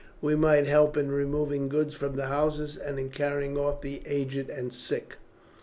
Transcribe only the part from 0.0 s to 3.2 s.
"We might help in removing goods from the houses, and in